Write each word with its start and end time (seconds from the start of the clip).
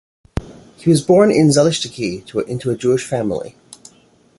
He 0.77 0.89
was 0.89 1.03
born 1.03 1.29
in 1.29 1.49
Zalishchyky 1.49 2.21
into 2.47 2.71
a 2.71 2.75
Jewish 2.75 3.05
family. 3.05 3.55